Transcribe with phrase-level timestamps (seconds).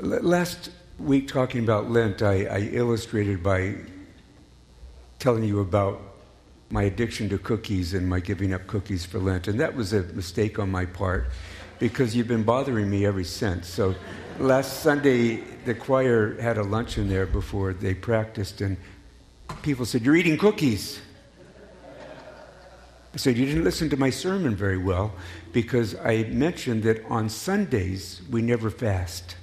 [0.00, 3.74] Last week, talking about Lent, I, I, illustrated by
[5.18, 6.00] telling you about
[6.70, 9.48] my addiction to cookies and my giving up cookies for Lent.
[9.48, 11.26] And that was a mistake on my part
[11.78, 13.68] because you've been bothering me ever since.
[13.68, 13.94] So
[14.38, 18.78] last Sunday, the choir had a luncheon there before they practiced, and
[19.60, 21.00] people said, You're eating cookies.
[23.12, 25.12] I said, You didn't listen to my sermon very well
[25.52, 29.36] because I mentioned that on Sundays we never fast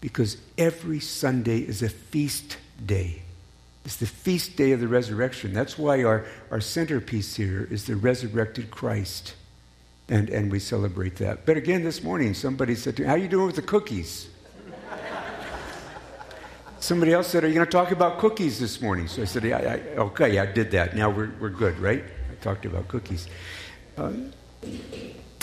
[0.00, 3.22] because every Sunday is a feast day.
[3.84, 5.52] It's the feast day of the resurrection.
[5.52, 9.34] That's why our, our centerpiece here is the resurrected Christ.
[10.08, 11.46] And, and we celebrate that.
[11.46, 14.28] But again, this morning, somebody said to me, How are you doing with the cookies?
[16.78, 19.08] Somebody else said, Are you going to talk about cookies this morning?
[19.08, 20.94] So I said, yeah, I, Okay, I did that.
[20.94, 22.04] Now we're, we're good, right?
[22.30, 23.28] I talked about cookies.
[23.96, 24.32] Um,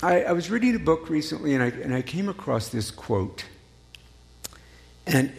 [0.01, 3.45] I, I was reading a book recently and I, and I came across this quote.
[5.05, 5.31] And,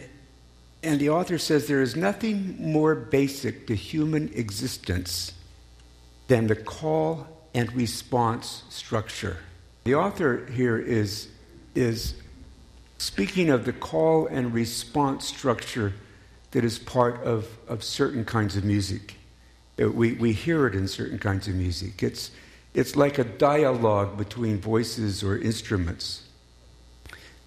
[0.83, 5.33] and the author says there is nothing more basic to human existence
[6.27, 9.37] than the call and response structure.
[9.85, 11.29] The author here is,
[11.73, 12.15] is
[12.97, 15.93] speaking of the call and response structure
[16.51, 19.15] that is part of, of certain kinds of music.
[19.81, 22.01] Uh, we, we hear it in certain kinds of music.
[22.01, 22.31] It's,
[22.73, 26.24] it's like a dialogue between voices or instruments.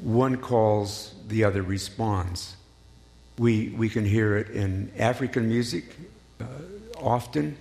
[0.03, 2.57] One calls, the other responds.
[3.39, 5.85] We, we can hear it in African music
[6.41, 6.45] uh,
[6.97, 7.57] often.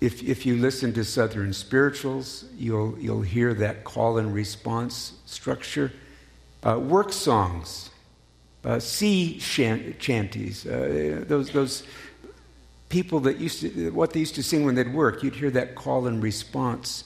[0.00, 5.92] If, if you listen to Southern spirituals, you'll, you'll hear that call and response structure.
[6.64, 7.90] Uh, work songs,
[8.64, 11.84] uh, sea chant- chanties, uh, those, those
[12.88, 15.74] people that used to, what they used to sing when they'd work, you'd hear that
[15.74, 17.04] call and response.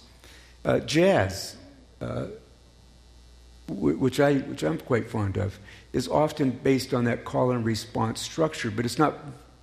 [0.65, 1.57] Uh, jazz,
[2.01, 2.27] uh,
[3.69, 5.59] which, I, which I'm quite fond of,
[5.93, 9.19] is often based on that call and response structure, but it's not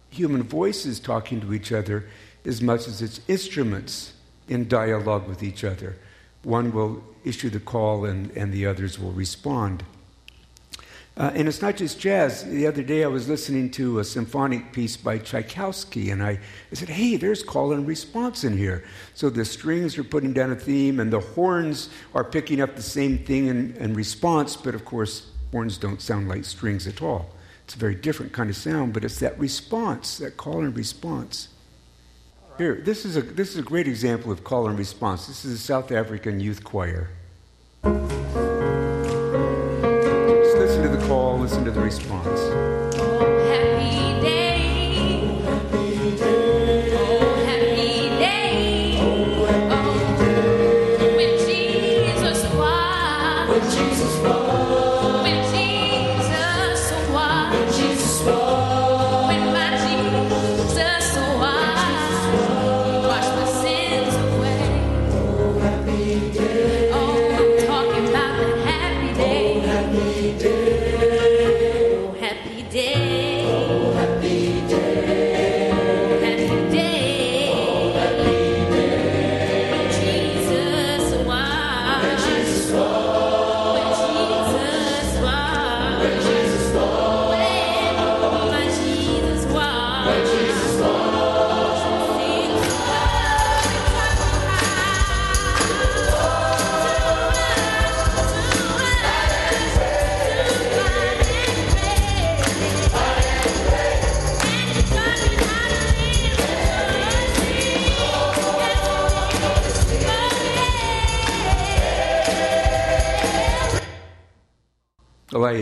[0.09, 2.06] human voices talking to each other
[2.45, 4.13] as much as it's instruments
[4.47, 5.97] in dialogue with each other.
[6.44, 9.84] One will issue the call and, and the others will respond.
[11.17, 12.45] Uh, and it's not just jazz.
[12.45, 16.39] The other day I was listening to a symphonic piece by Tchaikovsky, and I,
[16.72, 18.85] I said, hey, there's call and response in here.
[19.13, 22.81] So the strings are putting down a theme, and the horns are picking up the
[22.81, 27.29] same thing in, in response, but of course, horns don't sound like strings at all.
[27.66, 31.49] It's a very different kind of sound, but it's that response, that call and response.
[32.57, 35.28] Here, this is a, this is a great example of call and response.
[35.28, 37.09] This is a South African youth choir.
[41.41, 42.80] Listen to the response.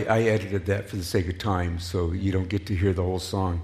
[0.10, 3.04] I, edited that for the sake of time, so you don't get to hear the
[3.04, 3.62] whole song.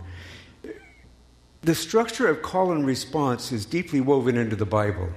[1.61, 5.09] The structure of call and response is deeply woven into the Bible.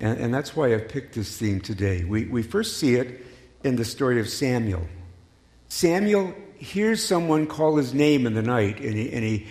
[0.00, 2.04] And, and that's why I've picked this theme today.
[2.04, 3.26] We, we first see it
[3.64, 4.86] in the story of Samuel.
[5.68, 9.46] Samuel hears someone call his name in the night, and he, and he,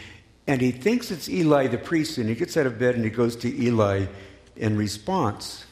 [0.48, 3.12] and he thinks it's Eli the priest, and he gets out of bed and he
[3.12, 4.06] goes to Eli
[4.56, 5.67] in response.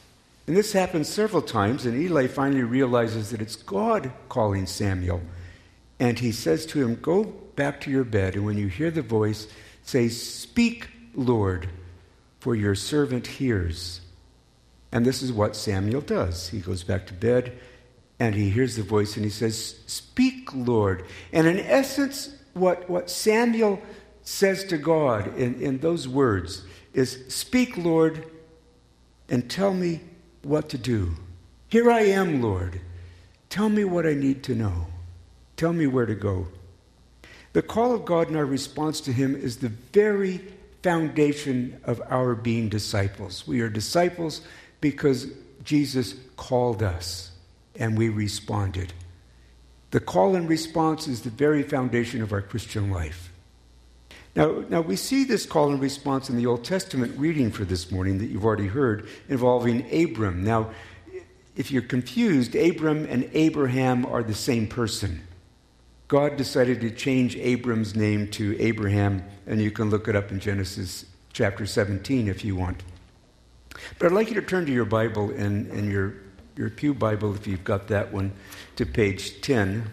[0.46, 5.20] And this happens several times, and Eli finally realizes that it's God calling Samuel.
[5.98, 9.02] And he says to him, Go back to your bed, and when you hear the
[9.02, 9.48] voice,
[9.82, 11.68] say, Speak, Lord,
[12.38, 14.02] for your servant hears.
[14.92, 16.48] And this is what Samuel does.
[16.48, 17.58] He goes back to bed,
[18.20, 21.04] and he hears the voice, and he says, Speak, Lord.
[21.32, 23.82] And in essence, what, what Samuel
[24.22, 26.62] says to God in, in those words
[26.94, 28.30] is, Speak, Lord,
[29.28, 30.02] and tell me
[30.46, 31.14] what to do.
[31.68, 32.80] Here I am, Lord.
[33.48, 34.86] Tell me what I need to know.
[35.56, 36.48] Tell me where to go.
[37.52, 40.40] The call of God and our response to Him is the very
[40.82, 43.46] foundation of our being disciples.
[43.46, 44.42] We are disciples
[44.80, 45.28] because
[45.64, 47.32] Jesus called us
[47.74, 48.92] and we responded.
[49.90, 53.32] The call and response is the very foundation of our Christian life.
[54.36, 57.90] Now, now, we see this call and response in the Old Testament reading for this
[57.90, 60.44] morning that you've already heard involving Abram.
[60.44, 60.72] Now,
[61.56, 65.26] if you're confused, Abram and Abraham are the same person.
[66.08, 70.38] God decided to change Abram's name to Abraham, and you can look it up in
[70.38, 72.82] Genesis chapter 17 if you want.
[73.98, 76.12] But I'd like you to turn to your Bible and, and your,
[76.56, 78.32] your Pew Bible, if you've got that one,
[78.76, 79.90] to page 10,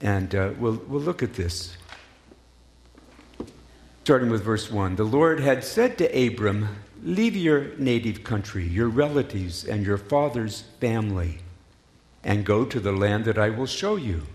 [0.00, 1.76] and uh, we'll, we'll look at this
[4.04, 4.96] starting with verse 1.
[4.96, 6.68] The Lord had said to Abram,
[7.02, 11.38] Leave your native country, your relatives, and your father's family,
[12.22, 14.26] and go to the land that I will show you.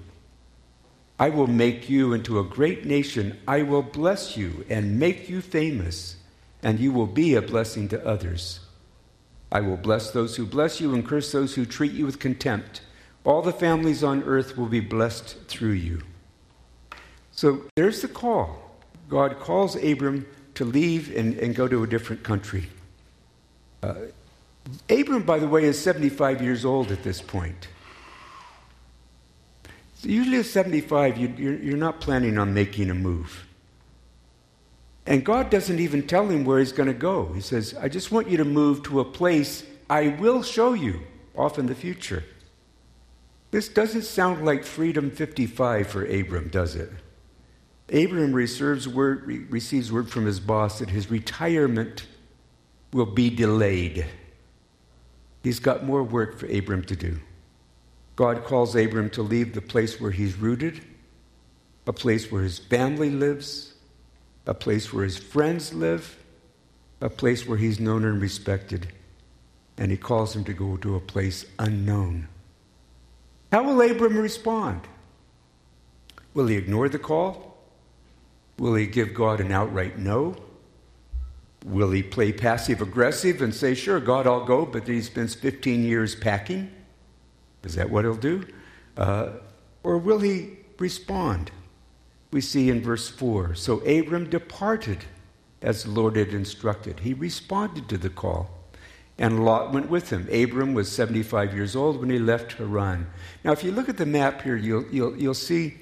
[1.19, 3.37] I will make you into a great nation.
[3.47, 6.15] I will bless you and make you famous,
[6.63, 8.61] and you will be a blessing to others.
[9.51, 12.81] I will bless those who bless you and curse those who treat you with contempt.
[13.23, 16.01] All the families on earth will be blessed through you.
[17.29, 18.68] So there's the call.
[19.09, 20.25] God calls Abram
[20.55, 22.69] to leave and, and go to a different country.
[23.81, 23.95] Uh,
[24.89, 27.67] Abram, by the way, is 75 years old at this point.
[29.95, 33.45] So usually at 75, you, you're, you're not planning on making a move.
[35.05, 37.33] And God doesn't even tell him where he's going to go.
[37.33, 41.01] He says, I just want you to move to a place I will show you
[41.35, 42.23] off in the future.
[43.49, 46.91] This doesn't sound like Freedom 55 for Abram, does it?
[47.91, 52.05] Abraham receives word, receives word from his boss that his retirement
[52.93, 54.05] will be delayed.
[55.43, 57.19] He's got more work for Abram to do.
[58.15, 60.81] God calls Abram to leave the place where he's rooted,
[61.87, 63.73] a place where his family lives,
[64.45, 66.17] a place where his friends live,
[66.99, 68.91] a place where he's known and respected.
[69.77, 72.27] And he calls him to go to a place unknown.
[73.51, 74.81] How will Abram respond?
[76.33, 77.48] Will he ignore the call?
[78.59, 80.35] Will he give God an outright no?
[81.65, 85.83] Will he play passive aggressive and say, Sure, God, I'll go, but he spends 15
[85.83, 86.69] years packing?
[87.63, 88.45] Is that what he'll do?
[88.97, 89.31] Uh,
[89.83, 91.51] or will he respond?
[92.31, 95.05] We see in verse 4 So Abram departed
[95.61, 96.99] as the Lord had instructed.
[97.01, 98.49] He responded to the call,
[99.17, 100.27] and Lot went with him.
[100.31, 103.07] Abram was 75 years old when he left Haran.
[103.43, 105.77] Now, if you look at the map here, you'll, you'll, you'll see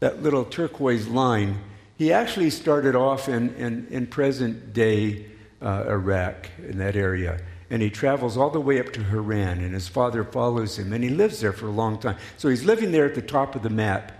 [0.00, 1.58] that little turquoise line
[1.98, 5.26] he actually started off in, in, in present day
[5.60, 7.40] uh, Iraq, in that area.
[7.70, 11.02] And he travels all the way up to Haran, and his father follows him, and
[11.02, 12.16] he lives there for a long time.
[12.36, 14.12] So he's living there at the top of the map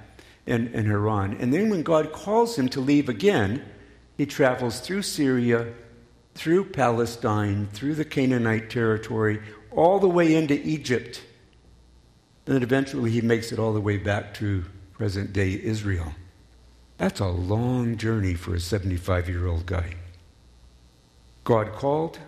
[0.45, 1.37] in, in Haran.
[1.39, 3.65] And then when God calls him to leave again,
[4.17, 5.73] he travels through Syria,
[6.35, 9.41] through Palestine, through the Canaanite territory,
[9.71, 11.23] all the way into Egypt.
[12.45, 14.65] And then eventually he makes it all the way back to
[14.95, 16.13] present day Israel.
[16.99, 19.95] That's a long journey for a 75 year old guy.
[21.45, 22.19] God called,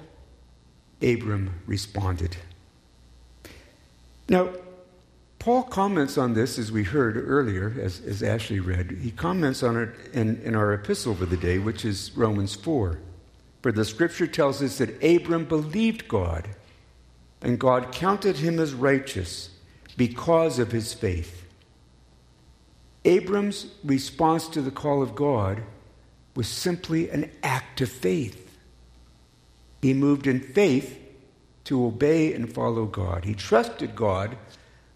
[1.03, 2.37] Abram responded.
[4.29, 4.51] Now,
[5.41, 8.91] Paul comments on this, as we heard earlier, as, as Ashley read.
[9.03, 12.99] He comments on it in, in our epistle for the day, which is Romans 4.
[13.63, 16.49] For the scripture tells us that Abram believed God,
[17.41, 19.51] and God counted him as righteous
[19.97, 21.40] because of his faith.
[23.05, 25.63] Abram's response to the call of God
[26.35, 28.59] was simply an act of faith.
[29.81, 30.99] He moved in faith
[31.65, 33.25] to obey and follow God.
[33.25, 34.37] He trusted God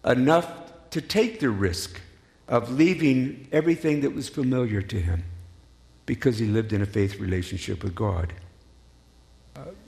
[0.03, 0.49] enough
[0.91, 1.99] to take the risk
[2.47, 5.23] of leaving everything that was familiar to him
[6.05, 8.33] because he lived in a faith relationship with God.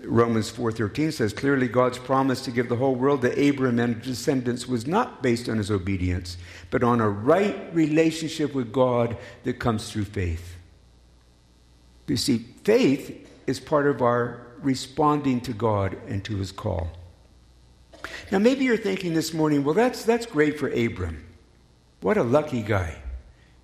[0.01, 4.17] Romans 4:13 says clearly God's promise to give the whole world to Abraham and his
[4.17, 6.37] descendants was not based on his obedience,
[6.71, 10.55] but on a right relationship with God that comes through faith.
[12.07, 16.89] You see, faith is part of our responding to God and to his call.
[18.31, 21.23] Now maybe you're thinking this morning, well that's that's great for Abram.
[22.01, 22.95] What a lucky guy.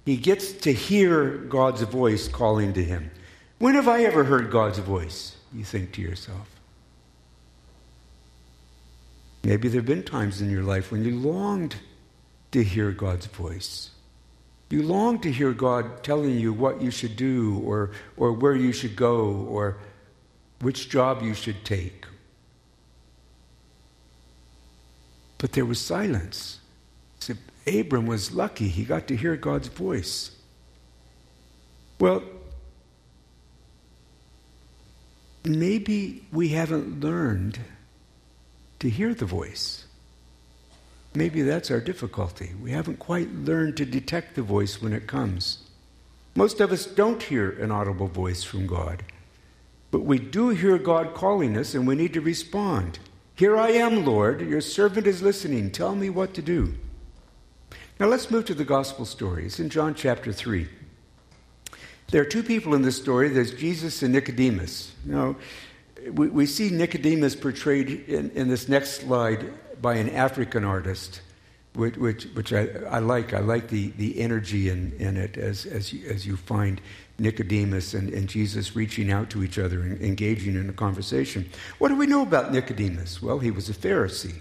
[0.06, 3.12] He gets to hear God's voice calling to him.
[3.60, 5.33] When have I ever heard God's voice?
[5.54, 6.50] You think to yourself.
[9.44, 11.76] Maybe there have been times in your life when you longed
[12.52, 13.90] to hear God's voice.
[14.70, 18.72] You longed to hear God telling you what you should do or, or where you
[18.72, 19.78] should go or
[20.62, 22.06] which job you should take.
[25.38, 26.60] But there was silence.
[27.20, 27.34] So
[27.68, 28.70] Abram was lucky.
[28.70, 30.32] He got to hear God's voice.
[32.00, 32.24] Well,
[35.46, 37.60] maybe we haven't learned
[38.80, 39.86] to hear the voice.
[41.16, 42.52] Maybe that's our difficulty.
[42.62, 45.60] We haven't quite learned to detect the voice when it comes.
[46.36, 49.04] Most of us don't hear an audible voice from God,
[49.92, 52.98] but we do hear God calling us and we need to respond.
[53.36, 54.42] Here I am, Lord.
[54.42, 55.70] Your servant is listening.
[55.70, 56.74] Tell me what to do.
[58.00, 59.46] Now let's move to the gospel story.
[59.46, 60.68] It's in John chapter 3.
[62.14, 64.94] There are two people in this story there's Jesus and Nicodemus.
[65.04, 65.36] Now,
[66.12, 69.52] we, we see Nicodemus portrayed in, in this next slide
[69.82, 71.22] by an African artist,
[71.74, 73.34] which, which, which I, I, like.
[73.34, 76.80] I like the, the energy in, in it as, as, you, as you find
[77.18, 81.50] Nicodemus and, and Jesus reaching out to each other and engaging in a conversation.
[81.80, 83.24] What do we know about Nicodemus?
[83.24, 84.36] Well, he was a Pharisee.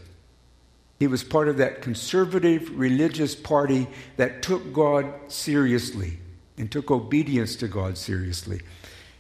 [0.99, 3.87] He was part of that conservative religious party
[4.19, 6.19] that took God seriously
[6.59, 8.61] and took obedience to God seriously.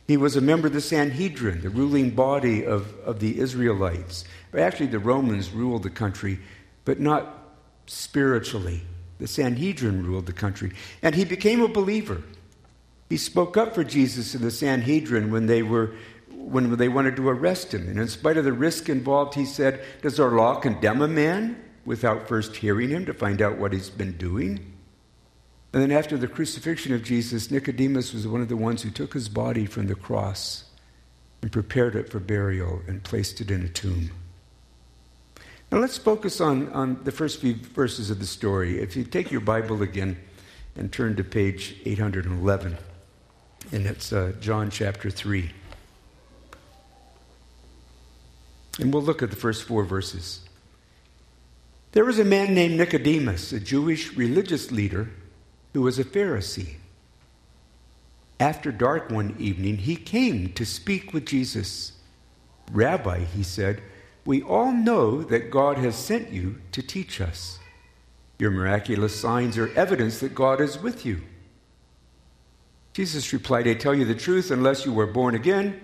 [0.06, 4.24] He was a member of the Sanhedrin, the ruling body of, of the Israelites.
[4.56, 6.38] Actually, the Romans ruled the country,
[6.84, 7.54] but not
[7.86, 8.82] spiritually.
[9.18, 10.72] The Sanhedrin ruled the country.
[11.02, 12.22] And he became a believer.
[13.08, 15.94] He spoke up for Jesus in the Sanhedrin when they were
[16.30, 17.88] when they wanted to arrest him.
[17.88, 21.62] And in spite of the risk involved, he said, Does our law condemn a man
[21.84, 24.72] without first hearing him to find out what he's been doing?
[25.72, 29.14] And then after the crucifixion of Jesus, Nicodemus was one of the ones who took
[29.14, 30.64] his body from the cross
[31.40, 34.10] and prepared it for burial and placed it in a tomb.
[35.70, 38.80] Now let's focus on, on the first few verses of the story.
[38.80, 40.18] If you take your Bible again
[40.76, 42.76] and turn to page 811,
[43.72, 45.50] and it's uh, John chapter 3.
[48.78, 50.40] And we'll look at the first four verses.
[51.92, 55.10] There was a man named Nicodemus, a Jewish religious leader
[55.72, 56.76] who was a Pharisee.
[58.38, 61.92] After dark one evening, he came to speak with Jesus.
[62.72, 63.82] Rabbi, he said,
[64.24, 67.58] we all know that God has sent you to teach us.
[68.38, 71.22] Your miraculous signs are evidence that God is with you.
[72.92, 75.80] Jesus replied, I tell you the truth, unless you were born again,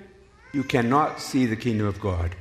[0.52, 2.36] you cannot see the kingdom of God.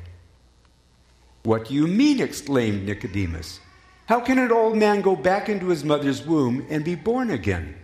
[1.43, 2.19] What do you mean?
[2.19, 3.59] exclaimed Nicodemus.
[4.07, 7.75] How can an old man go back into his mother's womb and be born again?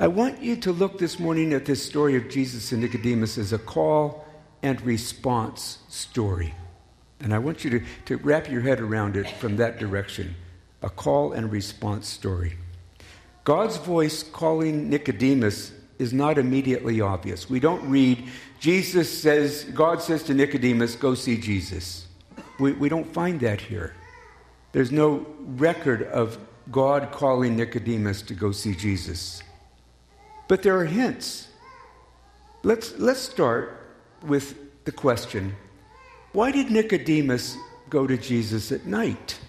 [0.00, 3.52] I want you to look this morning at this story of Jesus and Nicodemus as
[3.52, 4.26] a call
[4.64, 6.54] and response story.
[7.20, 10.34] And I want you to, to wrap your head around it from that direction
[10.82, 12.54] a call and response story.
[13.44, 17.48] God's voice calling Nicodemus is not immediately obvious.
[17.48, 18.28] We don't read,
[18.58, 22.01] Jesus says, God says to Nicodemus, go see Jesus.
[22.62, 23.92] We, we don't find that here.
[24.70, 26.38] There's no record of
[26.70, 29.42] God calling Nicodemus to go see Jesus.
[30.46, 31.48] But there are hints.
[32.62, 33.84] Let's, let's start
[34.22, 35.56] with the question
[36.30, 37.56] why did Nicodemus
[37.90, 39.40] go to Jesus at night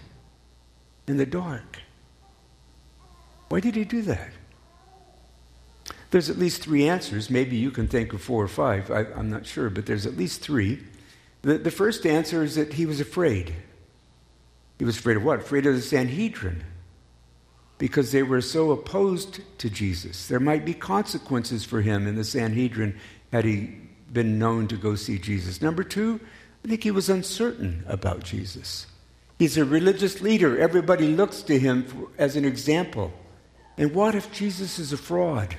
[1.06, 1.78] in the dark?
[3.48, 4.30] Why did he do that?
[6.10, 7.30] There's at least three answers.
[7.30, 8.90] Maybe you can think of four or five.
[8.90, 10.82] I, am not sure, but there's at least three.
[11.44, 13.54] The, the first answer is that he was afraid.
[14.78, 15.40] He was afraid of what?
[15.40, 16.64] Afraid of the Sanhedrin.
[17.76, 20.26] Because they were so opposed to Jesus.
[20.26, 22.98] There might be consequences for him in the Sanhedrin
[23.30, 23.76] had he
[24.10, 25.60] been known to go see Jesus.
[25.60, 26.18] Number two,
[26.64, 28.86] I think he was uncertain about Jesus.
[29.38, 30.58] He's a religious leader.
[30.58, 33.12] Everybody looks to him for, as an example.
[33.76, 35.56] And what if Jesus is a fraud?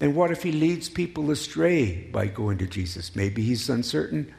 [0.00, 3.14] And what if he leads people astray by going to Jesus?
[3.14, 4.32] Maybe he's uncertain.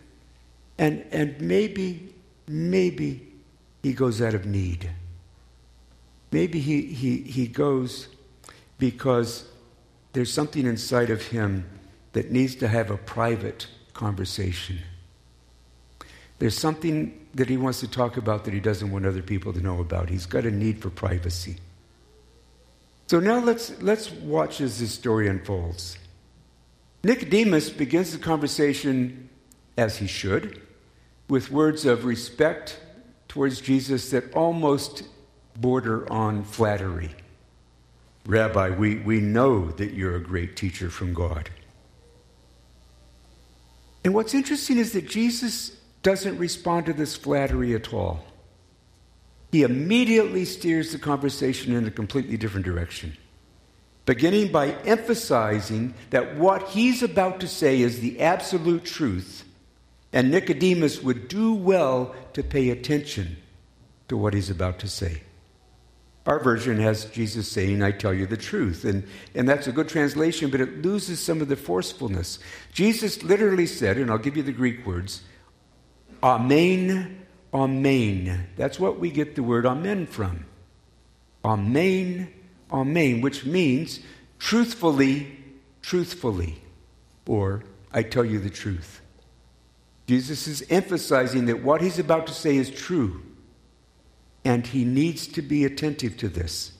[0.77, 2.13] And, and maybe,
[2.48, 3.34] maybe
[3.84, 4.89] he goes out of need.
[6.32, 8.08] Maybe he, he, he goes
[8.80, 9.46] because
[10.13, 11.70] there's something inside of him
[12.13, 14.80] that needs to have a private conversation.
[16.39, 19.62] There's something that he wants to talk about that he doesn't want other people to
[19.62, 20.10] know about.
[20.10, 21.58] He's got a need for privacy.
[23.08, 25.98] So now let's, let's watch as this story unfolds.
[27.03, 29.30] Nicodemus begins the conversation
[29.77, 30.62] as he should
[31.27, 32.80] with words of respect
[33.27, 35.03] towards Jesus that almost
[35.56, 37.15] border on flattery.
[38.25, 41.50] Rabbi, we, we know that you're a great teacher from God.
[44.03, 48.25] And what's interesting is that Jesus doesn't respond to this flattery at all.
[49.51, 53.15] He immediately steers the conversation in a completely different direction,
[54.06, 59.46] beginning by emphasizing that what he's about to say is the absolute truth
[60.13, 63.38] and Nicodemus would do well to pay attention
[64.08, 65.22] to what he's about to say.
[66.25, 68.86] Our version has Jesus saying, I tell you the truth.
[68.86, 69.05] And,
[69.36, 72.39] and that's a good translation, but it loses some of the forcefulness.
[72.72, 75.22] Jesus literally said, and I'll give you the Greek words,
[76.22, 78.48] Amen, Amen.
[78.55, 80.46] That's what we get the word Amen from.
[81.43, 82.32] Amen,
[82.72, 84.00] Amen, which means
[84.39, 85.38] truthfully,
[85.82, 86.62] truthfully,
[87.27, 89.02] or I tell you the truth.
[90.07, 93.22] Jesus is emphasizing that what he's about to say is true,
[94.43, 96.74] and he needs to be attentive to this.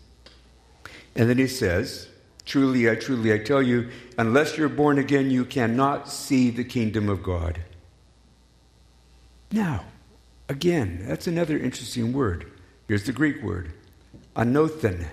[1.16, 2.10] And then he says,
[2.46, 7.08] Truly, I truly, I tell you, unless you're born again, you cannot see the kingdom
[7.08, 7.62] of God.
[9.52, 9.86] Now,
[10.50, 12.52] again, that's another interesting word.
[12.88, 13.72] Here's the Greek word,
[14.36, 15.08] anothen.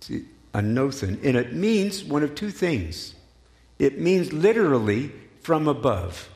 [0.00, 1.24] See, anothen.
[1.24, 3.14] And it means one of two things.
[3.80, 5.10] It means literally
[5.40, 6.28] from above.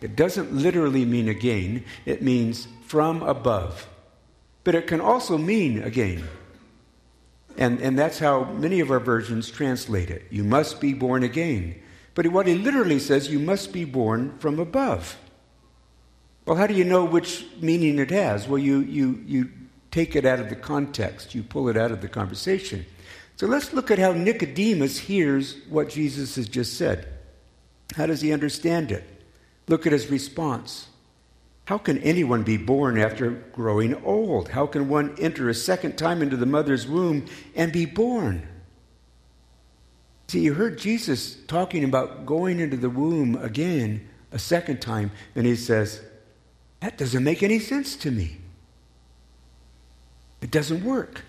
[0.00, 3.88] It doesn't literally mean again, it means from above.
[4.64, 6.24] But it can also mean again.
[7.56, 10.26] And, and that's how many of our versions translate it.
[10.30, 11.80] You must be born again.
[12.14, 15.16] But what he literally says, you must be born from above.
[16.46, 18.48] Well, how do you know which meaning it has?
[18.48, 19.50] Well, you, you, you
[19.90, 22.86] take it out of the context, you pull it out of the conversation.
[23.36, 27.08] So let's look at how Nicodemus hears what Jesus has just said.
[27.96, 29.19] How does he understand it?
[29.70, 30.88] Look at his response.
[31.66, 34.48] How can anyone be born after growing old?
[34.48, 38.48] How can one enter a second time into the mother's womb and be born?
[40.26, 45.46] See, you heard Jesus talking about going into the womb again a second time, and
[45.46, 46.00] he says,
[46.80, 48.38] That doesn't make any sense to me.
[50.40, 51.22] It doesn't work.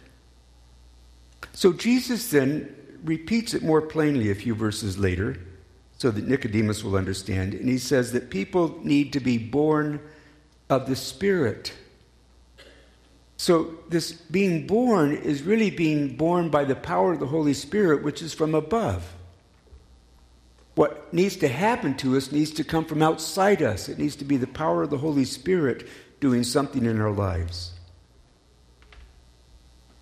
[1.54, 5.38] So Jesus then repeats it more plainly a few verses later
[6.02, 7.54] so that Nicodemus will understand.
[7.54, 10.00] And he says that people need to be born
[10.68, 11.74] of the Spirit.
[13.38, 18.02] So, this being born is really being born by the power of the Holy Spirit,
[18.02, 19.14] which is from above.
[20.74, 23.88] What needs to happen to us needs to come from outside us.
[23.88, 25.88] It needs to be the power of the Holy Spirit
[26.20, 27.74] doing something in our lives.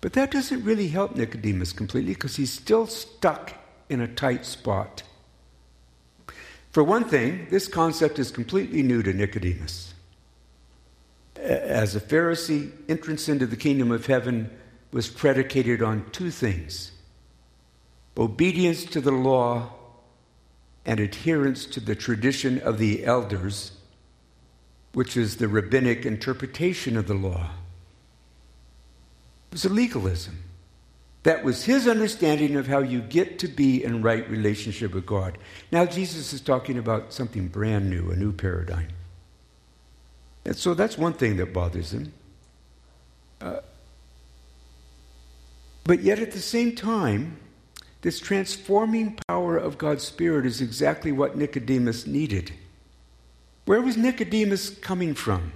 [0.00, 3.52] But that doesn't really help Nicodemus completely because he's still stuck
[3.90, 5.02] in a tight spot.
[6.70, 9.94] For one thing, this concept is completely new to Nicodemus.
[11.36, 14.50] As a Pharisee, entrance into the kingdom of heaven
[14.92, 16.92] was predicated on two things
[18.18, 19.72] obedience to the law
[20.84, 23.72] and adherence to the tradition of the elders,
[24.92, 27.50] which is the rabbinic interpretation of the law.
[29.48, 30.49] It was a legalism.
[31.22, 35.36] That was his understanding of how you get to be in right relationship with God.
[35.70, 38.88] Now, Jesus is talking about something brand new, a new paradigm.
[40.46, 42.12] And so that's one thing that bothers him.
[43.40, 43.60] Uh,
[45.84, 47.38] but yet, at the same time,
[48.00, 52.52] this transforming power of God's Spirit is exactly what Nicodemus needed.
[53.66, 55.52] Where was Nicodemus coming from?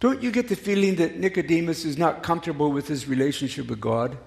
[0.00, 4.18] Don't you get the feeling that Nicodemus is not comfortable with his relationship with God?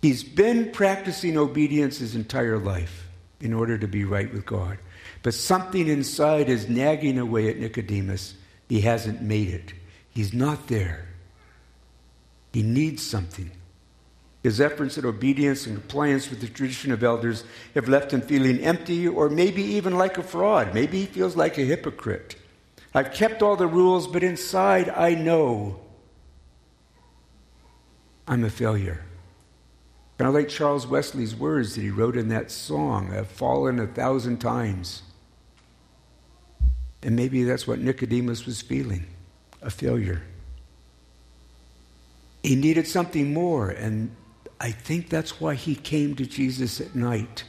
[0.00, 3.08] He's been practicing obedience his entire life
[3.40, 4.78] in order to be right with God.
[5.22, 8.34] But something inside is nagging away at Nicodemus.
[8.68, 9.72] He hasn't made it,
[10.10, 11.06] he's not there.
[12.52, 13.50] He needs something.
[14.42, 18.60] His efforts at obedience and compliance with the tradition of elders have left him feeling
[18.60, 20.72] empty or maybe even like a fraud.
[20.72, 22.36] Maybe he feels like a hypocrite.
[22.94, 25.80] I've kept all the rules, but inside I know
[28.26, 29.04] I'm a failure.
[30.18, 33.86] Kind I like Charles Wesley's words that he wrote in that song I've fallen a
[33.86, 35.02] thousand times.
[37.04, 39.06] And maybe that's what Nicodemus was feeling
[39.62, 40.22] a failure.
[42.42, 44.14] He needed something more, and
[44.60, 47.44] I think that's why he came to Jesus at night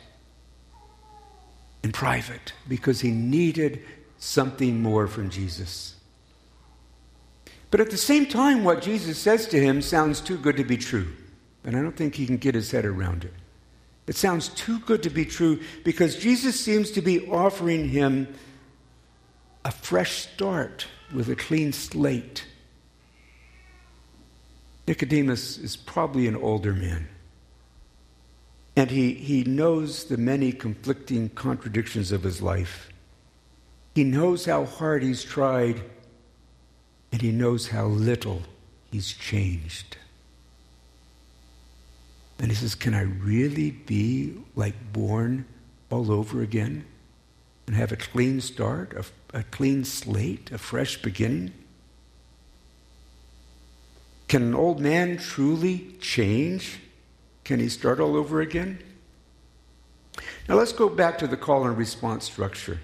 [1.83, 3.83] in private, because he needed
[4.17, 5.95] something more from Jesus.
[7.71, 10.77] But at the same time, what Jesus says to him sounds too good to be
[10.77, 11.07] true.
[11.69, 13.33] And I don't think he can get his head around it.
[14.07, 18.27] It sounds too good to be true because Jesus seems to be offering him
[19.63, 22.43] a fresh start with a clean slate.
[24.87, 27.07] Nicodemus is probably an older man.
[28.75, 32.89] And he, he knows the many conflicting contradictions of his life.
[33.93, 35.83] He knows how hard he's tried,
[37.11, 38.41] and he knows how little
[38.89, 39.97] he's changed.
[42.39, 45.45] And he says, Can I really be like born
[45.89, 46.85] all over again?
[47.69, 51.53] and have a clean start, a, a clean slate, a fresh beginning?
[54.27, 56.79] Can an old man truly change?
[57.43, 58.79] Can he start all over again?
[60.47, 62.79] Now let's go back to the call and response structure.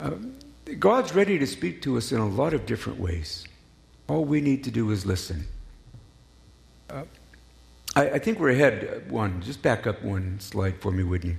[0.00, 0.16] Uh,
[0.80, 3.46] God's ready to speak to us in a lot of different ways.
[4.08, 5.46] All we need to do is listen.
[6.90, 7.04] Uh,
[7.96, 9.40] I, I, think we're ahead one.
[9.42, 11.36] Just back up one slide for me, wouldn't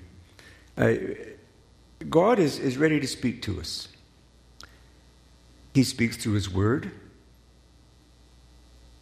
[0.77, 0.83] you?
[0.83, 3.87] Uh, God is, is ready to speak to us.
[5.73, 6.91] He speaks through His Word.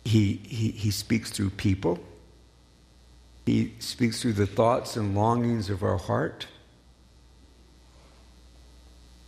[0.06, 2.00] He, he, he speaks through people.
[3.46, 6.48] He speaks through the thoughts and longings of our heart.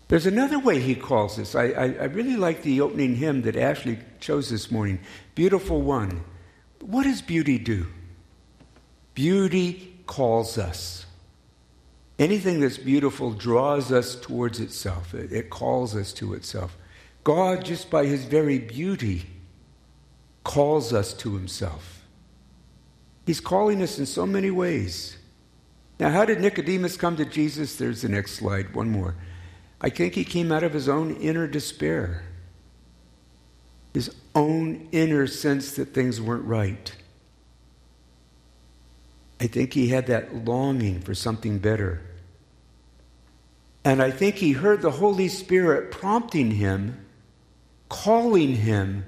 [0.07, 1.55] There's another way he calls us.
[1.55, 4.99] I, I, I, really like the opening hymn that Ashley chose this morning
[5.33, 6.23] Beautiful One.
[6.79, 7.87] What does beauty do?
[9.15, 11.05] Beauty calls us.
[12.19, 16.77] Anything that's beautiful draws us towards itself, it, it calls us to itself.
[17.23, 19.25] God, just by his very beauty,
[20.43, 22.05] calls us to himself.
[23.25, 25.17] He's calling us in so many ways.
[25.99, 27.75] Now, how did Nicodemus come to Jesus?
[27.75, 29.15] There's the next slide, one more.
[29.81, 32.23] I think he came out of his own inner despair,
[33.93, 36.93] his own inner sense that things weren't right.
[39.39, 42.01] I think he had that longing for something better.
[43.83, 47.05] And I think he heard the Holy Spirit prompting him,
[47.89, 49.05] calling him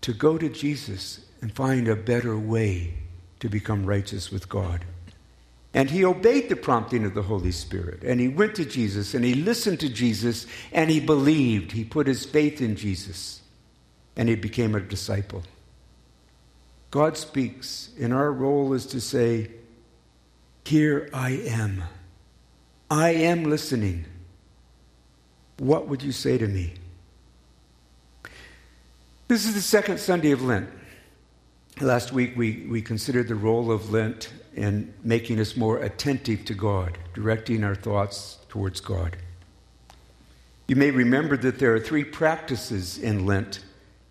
[0.00, 2.94] to go to Jesus and find a better way
[3.40, 4.84] to become righteous with God.
[5.74, 8.02] And he obeyed the prompting of the Holy Spirit.
[8.02, 11.72] And he went to Jesus and he listened to Jesus and he believed.
[11.72, 13.40] He put his faith in Jesus
[14.16, 15.42] and he became a disciple.
[16.92, 19.50] God speaks, and our role is to say,
[20.66, 21.84] Here I am.
[22.90, 24.04] I am listening.
[25.56, 26.74] What would you say to me?
[29.26, 30.68] This is the second Sunday of Lent.
[31.80, 36.52] Last week we, we considered the role of Lent in making us more attentive to
[36.52, 39.16] God, directing our thoughts towards God.
[40.68, 43.64] You may remember that there are three practices in Lent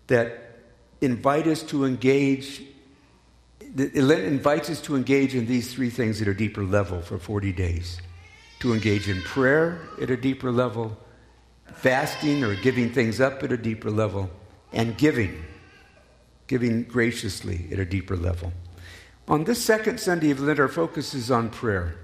[0.08, 0.56] that
[1.00, 2.62] invite us to engage.
[3.74, 7.52] Lent invites us to engage in these three things at a deeper level for 40
[7.52, 8.00] days.
[8.60, 10.96] To engage in prayer at a deeper level,
[11.74, 14.30] fasting or giving things up at a deeper level,
[14.72, 15.42] and giving,
[16.46, 18.52] giving graciously at a deeper level.
[19.26, 21.96] On this second Sunday of Lent, our focus is on prayer.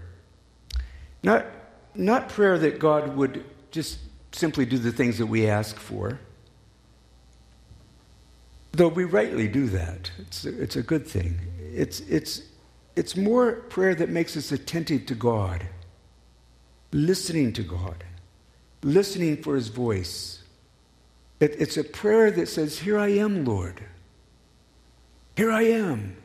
[1.22, 1.46] Not,
[1.94, 3.98] not prayer that God would just
[4.33, 6.18] simply do the things that we ask for,
[8.72, 10.11] though we rightly do that.
[10.18, 11.38] It's a, it's a good thing.
[11.78, 12.42] It's, it's,
[12.96, 15.64] it's more prayer that makes us attentive to God,
[16.90, 18.02] listening to God,
[18.82, 20.42] listening for His voice.
[21.38, 23.84] It, it's a prayer that says, Here I am, Lord.
[25.36, 26.16] Here I am.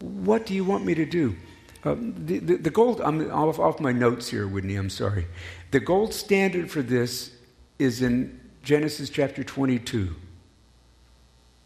[0.00, 1.36] What do you want me to do?
[1.84, 5.26] Uh, the, the, the, gold, I'm off, off my notes here, Whitney, I'm sorry.
[5.70, 7.30] The gold standard for this
[7.78, 10.16] is in Genesis chapter 22,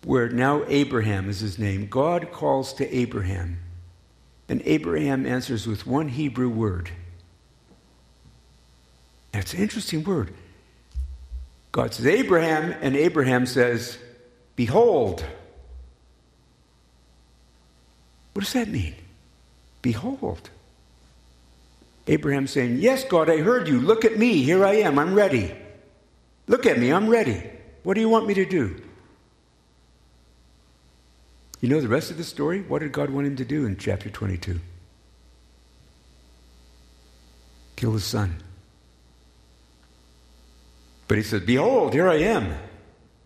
[0.05, 1.87] where now Abraham is his name.
[1.87, 3.59] God calls to Abraham,
[4.49, 6.91] and Abraham answers with one Hebrew word.
[9.33, 10.33] That's an interesting word.
[11.73, 13.99] God says, Abraham, and Abraham says,
[14.57, 15.25] Behold.
[18.33, 18.95] What does that mean?
[19.83, 20.51] Behold.
[22.07, 23.81] Abraham saying, Yes, God, I heard you.
[23.81, 24.43] Look at me.
[24.43, 24.99] Here I am.
[24.99, 25.55] I'm ready.
[26.49, 26.93] Look at me.
[26.93, 27.49] I'm ready.
[27.85, 28.83] What do you want me to do?
[31.61, 32.63] You know the rest of the story?
[32.63, 34.61] What did God want him to do in chapter 22?
[37.77, 38.37] Kill his son.
[41.07, 42.55] But he said, Behold, here I am.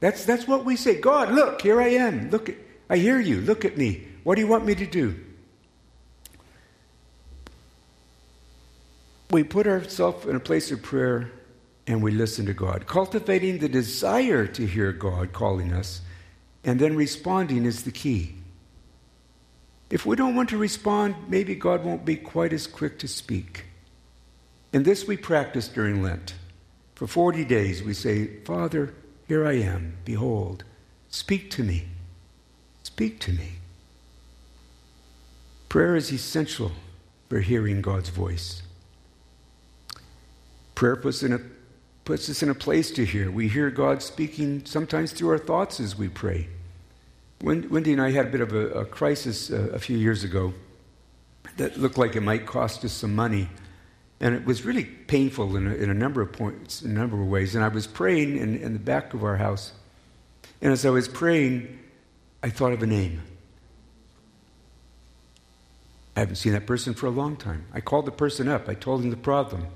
[0.00, 1.00] That's, that's what we say.
[1.00, 2.30] God, look, here I am.
[2.30, 2.50] Look,
[2.90, 3.40] I hear you.
[3.40, 4.06] Look at me.
[4.24, 5.14] What do you want me to do?
[9.30, 11.30] We put ourselves in a place of prayer
[11.86, 12.86] and we listen to God.
[12.86, 16.00] Cultivating the desire to hear God calling us
[16.64, 18.34] and then responding is the key.
[19.90, 23.66] If we don't want to respond, maybe God won't be quite as quick to speak.
[24.72, 26.34] And this we practice during Lent.
[26.94, 28.94] For 40 days we say, Father,
[29.28, 29.96] here I am.
[30.04, 30.64] Behold,
[31.08, 31.86] speak to me.
[32.82, 33.52] Speak to me.
[35.68, 36.72] Prayer is essential
[37.28, 38.62] for hearing God's voice.
[40.74, 41.40] Prayer puts, in a,
[42.04, 43.30] puts us in a place to hear.
[43.30, 46.48] We hear God speaking sometimes through our thoughts as we pray.
[47.44, 50.54] Wendy and I had a bit of a, a crisis uh, a few years ago
[51.58, 53.50] that looked like it might cost us some money.
[54.18, 57.20] And it was really painful in a, in a number of points, in a number
[57.20, 57.54] of ways.
[57.54, 59.72] And I was praying in, in the back of our house.
[60.62, 61.78] And as I was praying,
[62.42, 63.20] I thought of a name.
[66.16, 67.66] I haven't seen that person for a long time.
[67.74, 68.68] I called the person up.
[68.70, 69.66] I told him the problem.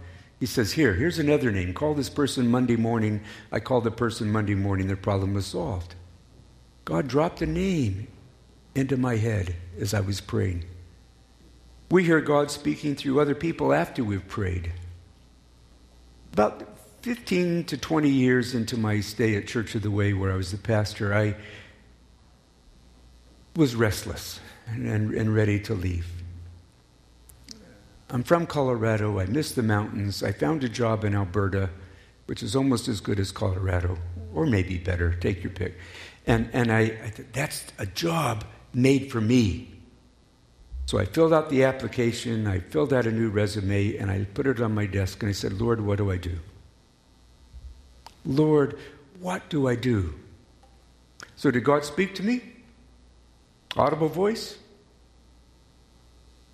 [0.41, 1.75] He says, Here, here's another name.
[1.75, 3.21] Call this person Monday morning.
[3.53, 4.87] I called the person Monday morning.
[4.87, 5.97] Their problem was solved.
[6.89, 8.09] God dropped a name
[8.75, 10.65] into my head as I was praying.
[11.91, 14.73] We hear God speaking through other people after we've prayed.
[16.33, 20.37] About 15 to 20 years into my stay at Church of the Way, where I
[20.37, 21.37] was the pastor, I
[23.55, 26.07] was restless and, and, and ready to leave.
[28.09, 29.21] I'm from Colorado.
[29.21, 30.23] I miss the mountains.
[30.23, 31.69] I found a job in Alberta,
[32.25, 33.99] which is almost as good as Colorado,
[34.33, 35.13] or maybe better.
[35.13, 35.77] Take your pick.
[36.29, 39.75] And, and I, I that's a job made for me.
[40.87, 44.47] So I filled out the application, I filled out a new resume, and I put
[44.47, 46.39] it on my desk, and I said, Lord, what do I do?
[48.25, 48.79] Lord,
[49.21, 50.15] what do I do?
[51.37, 52.43] So did God speak to me?
[53.77, 54.59] Audible voice?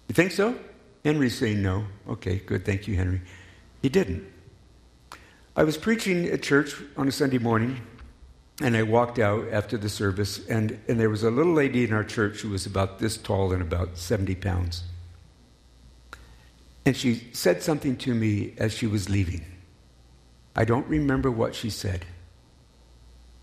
[0.08, 0.58] You think so?
[1.04, 1.84] Henry's saying no.
[2.08, 2.64] Okay, good.
[2.64, 3.20] Thank you, Henry.
[3.82, 4.24] He didn't.
[5.56, 7.80] I was preaching at church on a Sunday morning,
[8.60, 11.92] and I walked out after the service, and, and there was a little lady in
[11.92, 14.84] our church who was about this tall and about 70 pounds.
[16.86, 19.44] And she said something to me as she was leaving.
[20.54, 22.04] I don't remember what she said.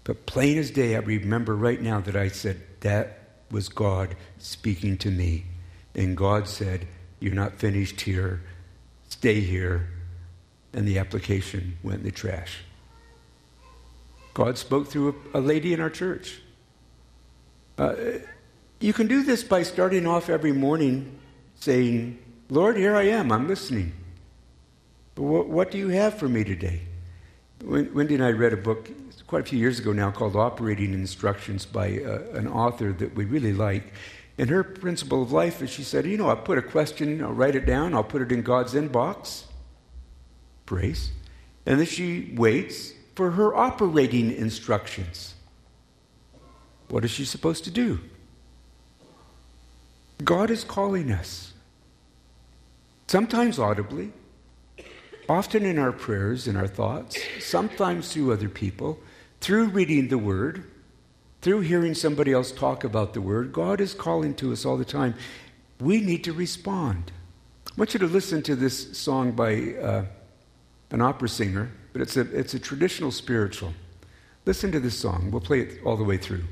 [0.04, 3.20] But plain as day, I remember right now that I said, That
[3.50, 5.46] was God speaking to me.
[5.94, 6.88] And God said,
[7.20, 8.42] You're not finished here.
[9.10, 9.90] Stay here.
[10.74, 12.60] And the application went in the trash.
[14.34, 16.42] God spoke through a, a lady in our church.
[17.78, 17.96] Uh,
[18.80, 21.20] you can do this by starting off every morning
[21.56, 22.18] saying,
[22.50, 23.32] Lord, here I am.
[23.32, 23.94] I'm listening.
[25.16, 26.82] But what, what do you have for me today?
[27.64, 28.90] Wendy and I read a book
[29.28, 33.26] quite a few years ago now called Operating Instructions by uh, an author that we
[33.26, 33.94] really like.
[34.38, 37.32] And her principle of life is she said, You know, I'll put a question, I'll
[37.32, 39.44] write it down, I'll put it in God's inbox.
[40.66, 41.12] Praise.
[41.66, 45.36] And then she waits for her operating instructions.
[46.90, 48.00] What is she supposed to do?
[50.24, 51.54] God is calling us,
[53.06, 54.12] sometimes audibly,
[55.30, 58.98] often in our prayers, in our thoughts, sometimes through other people,
[59.40, 60.64] through reading the Word,
[61.44, 63.54] through hearing somebody else talk about the Word.
[63.54, 65.14] God is calling to us all the time.
[65.80, 67.12] We need to respond.
[67.68, 70.06] I want you to listen to this song by uh,
[70.90, 73.74] an opera singer, but it's a, it's a traditional spiritual.
[74.46, 75.30] Listen to this song.
[75.32, 76.44] We'll play it all the way through.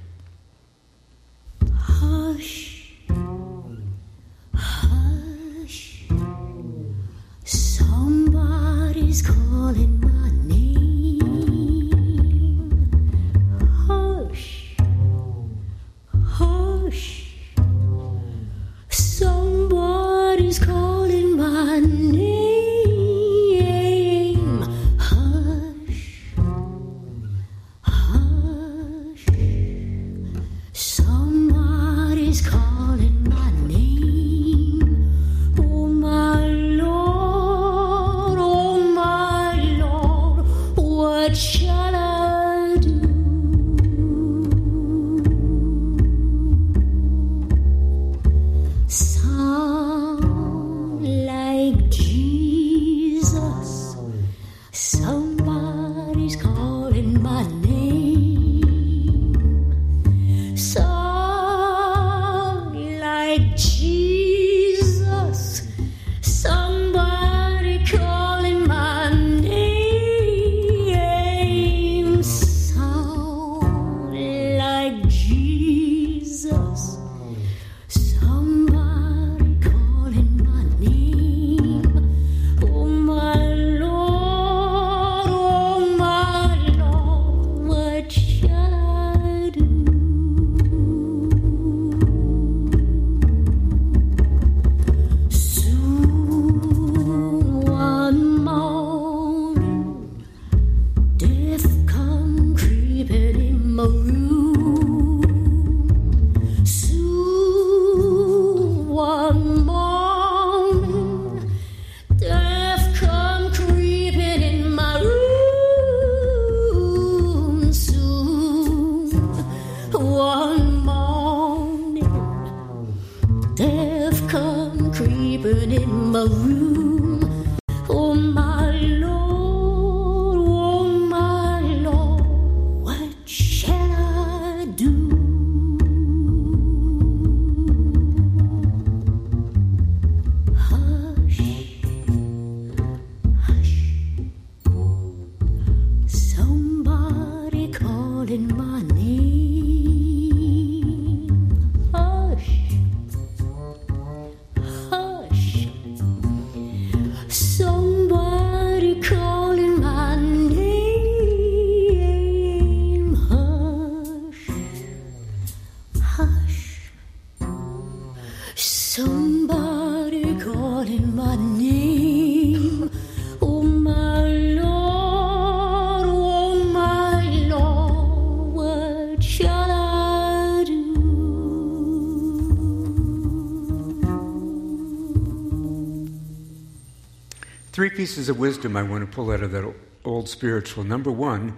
[188.10, 189.72] Pieces of wisdom I want to pull out of that
[190.04, 190.84] old spiritual.
[190.84, 191.56] Number one,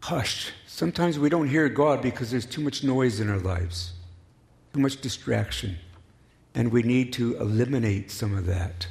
[0.00, 0.50] hush.
[0.66, 3.92] Sometimes we don't hear God because there's too much noise in our lives,
[4.74, 5.76] too much distraction.
[6.52, 8.88] And we need to eliminate some of that.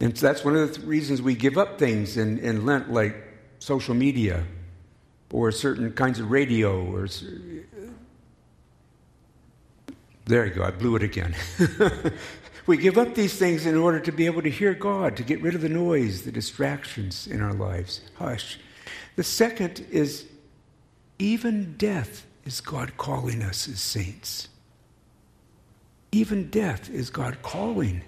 [0.00, 2.92] And so that's one of the th- reasons we give up things in, in Lent,
[2.92, 3.14] like
[3.60, 4.44] social media
[5.30, 6.84] or certain kinds of radio.
[6.84, 7.06] Or
[10.24, 11.36] there you go, I blew it again.
[12.66, 15.42] we give up these things in order to be able to hear God, to get
[15.42, 18.00] rid of the noise, the distractions in our lives.
[18.14, 18.58] Hush.
[19.16, 20.26] The second is
[21.18, 24.48] even death is God calling us as saints.
[26.12, 28.02] Even death is God calling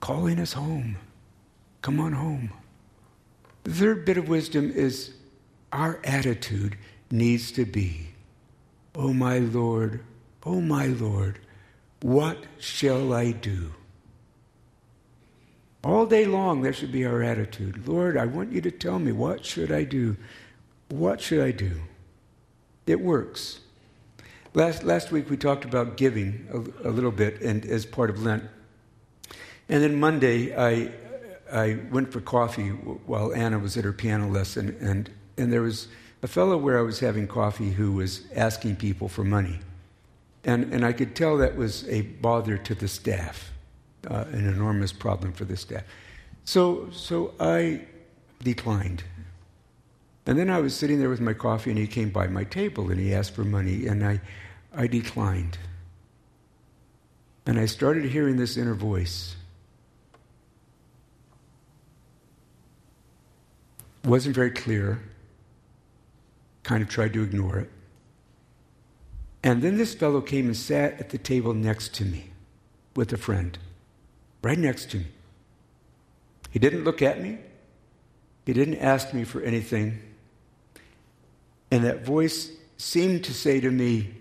[0.00, 0.96] calling us home.
[1.82, 2.52] Come on home.
[3.64, 5.12] The third bit of wisdom is
[5.72, 6.76] our attitude
[7.10, 8.08] needs to be,
[8.94, 10.02] Oh my Lord,
[10.44, 11.38] oh my Lord,
[12.00, 13.72] what shall I do?
[15.84, 17.86] All day long, that should be our attitude.
[17.86, 20.16] Lord, I want you to tell me, what should I do?
[20.88, 21.80] What should I do?
[22.86, 23.60] It works.
[24.54, 28.22] Last, last week we talked about giving a, a little bit and as part of
[28.22, 28.44] Lent.
[29.68, 30.90] And then Monday, I,
[31.52, 35.88] I went for coffee while Anna was at her piano lesson, and, and there was
[36.22, 39.60] a fellow where I was having coffee who was asking people for money.
[40.48, 43.52] And, and I could tell that was a bother to the staff,
[44.10, 45.82] uh, an enormous problem for the staff.
[46.44, 47.82] So, so I
[48.42, 49.04] declined.
[50.24, 52.90] And then I was sitting there with my coffee, and he came by my table
[52.90, 54.22] and he asked for money, and I,
[54.74, 55.58] I declined.
[57.44, 59.36] And I started hearing this inner voice
[64.02, 64.98] wasn't very clear,
[66.62, 67.70] kind of tried to ignore it.
[69.42, 72.30] And then this fellow came and sat at the table next to me
[72.96, 73.56] with a friend,
[74.42, 75.06] right next to me.
[76.50, 77.38] He didn't look at me,
[78.46, 80.00] he didn't ask me for anything.
[81.70, 84.14] And that voice seemed to say to me,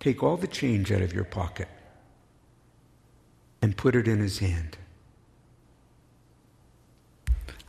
[0.00, 1.68] Take all the change out of your pocket
[3.62, 4.76] and put it in his hand.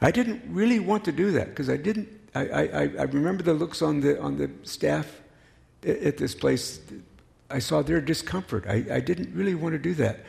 [0.01, 2.09] I didn't really want to do that because I didn't.
[2.35, 5.21] I, I, I remember the looks on the on the staff
[5.83, 6.79] at, this place.
[7.49, 8.65] I saw their discomfort.
[8.67, 10.19] I, I didn't really want to do that,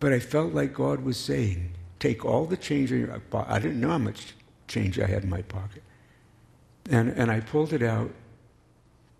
[0.00, 3.58] but I felt like God was saying, "Take all the change in your pocket." I
[3.58, 4.34] didn't know how much
[4.66, 5.82] change I had in my pocket,
[6.90, 8.10] and and I pulled it out,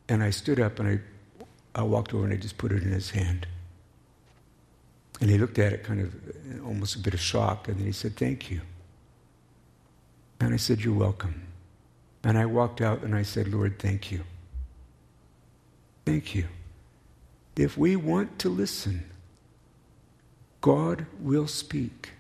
[0.09, 1.01] and I stood up and I
[1.79, 3.47] I walked over and I just put it in his hand.
[5.21, 7.87] And he looked at it kind of uh, almost a bit of shock, and then
[7.87, 8.61] he said, Thank you.
[10.41, 11.47] And I said, You're welcome.
[12.25, 14.25] And I walked out and I said, Lord, thank you.
[16.09, 16.47] Thank you.
[17.55, 19.05] If we want to listen,
[20.63, 22.13] God will speak.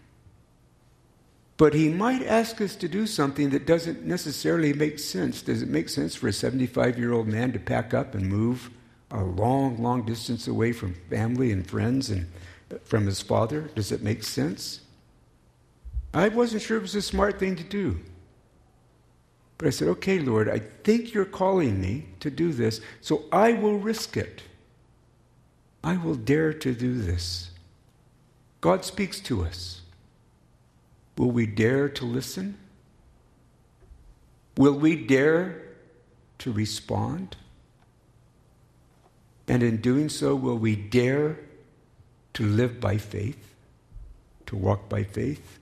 [1.56, 5.40] But he might ask us to do something that doesn't necessarily make sense.
[5.40, 8.70] Does it make sense for a 75 year old man to pack up and move
[9.10, 12.30] a long, long distance away from family and friends and
[12.84, 13.70] from his father?
[13.74, 14.82] Does it make sense?
[16.12, 18.00] I wasn't sure it was a smart thing to do.
[19.58, 23.52] But I said, okay, Lord, I think you're calling me to do this, so I
[23.52, 24.42] will risk it.
[25.82, 27.50] I will dare to do this.
[28.60, 29.82] God speaks to us.
[31.16, 32.56] Will we dare to listen?
[34.56, 35.62] Will we dare
[36.38, 37.36] to respond?
[39.48, 41.38] And in doing so, will we dare
[42.34, 43.54] to live by faith,
[44.46, 45.58] to walk by faith?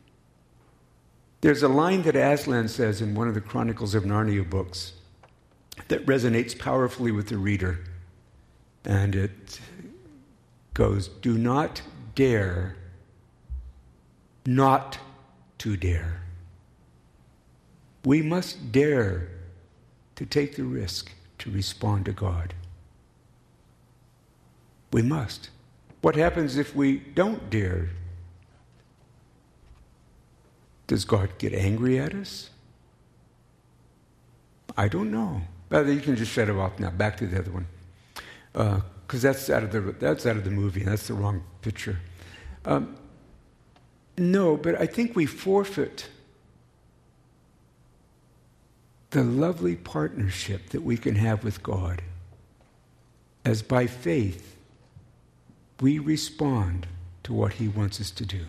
[1.41, 4.93] There's a line that Aslan says in one of the Chronicles of Narnia books
[5.89, 7.80] that resonates powerfully with the reader.
[8.84, 9.61] And it
[10.74, 11.82] goes Do not
[12.14, 12.76] dare
[14.47, 14.99] not
[15.59, 16.22] to dare.
[18.05, 19.28] We must dare
[20.14, 22.55] to take the risk to respond to God.
[24.93, 25.51] We must.
[26.01, 27.91] What happens if we don't dare
[30.87, 32.51] does God get angry at us?
[34.76, 35.43] I don't know.
[35.68, 36.91] But you can just shut it off now.
[36.91, 37.66] Back to the other one,
[38.53, 40.84] because uh, that's out of the that's out of the movie.
[40.84, 41.99] That's the wrong picture.
[42.64, 42.97] Um,
[44.16, 46.09] no, but I think we forfeit
[49.11, 52.03] the lovely partnership that we can have with God,
[53.45, 54.57] as by faith
[55.80, 56.87] we respond
[57.24, 58.47] to what He wants us to do.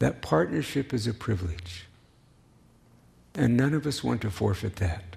[0.00, 1.86] That partnership is a privilege.
[3.34, 5.16] And none of us want to forfeit that.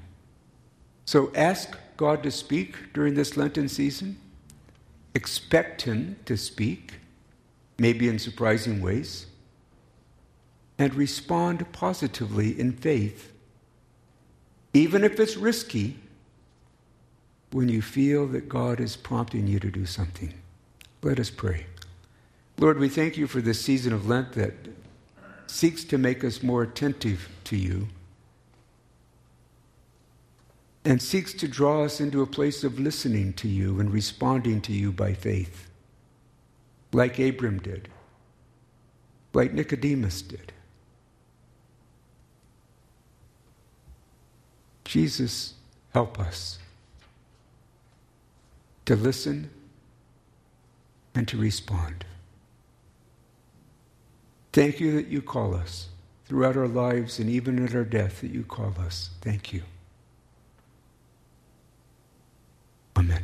[1.05, 4.17] So ask God to speak during this Lenten season.
[5.15, 6.95] Expect Him to speak,
[7.79, 9.27] maybe in surprising ways.
[10.79, 13.31] and respond positively in faith,
[14.73, 15.97] even if it's risky,
[17.51, 20.33] when you feel that God is prompting you to do something.
[21.03, 21.65] Let us pray.
[22.59, 24.53] Lord, we thank you for this season of Lent that
[25.47, 27.87] seeks to make us more attentive to you
[30.83, 34.73] and seeks to draw us into a place of listening to you and responding to
[34.73, 35.69] you by faith,
[36.91, 37.87] like Abram did,
[39.33, 40.51] like Nicodemus did.
[44.83, 45.53] Jesus,
[45.93, 46.59] help us
[48.85, 49.49] to listen
[51.15, 52.03] and to respond.
[54.59, 55.87] Thank you that you call us
[56.25, 59.09] throughout our lives and even at our death that you call us.
[59.21, 59.63] Thank you.
[62.97, 63.23] Amen.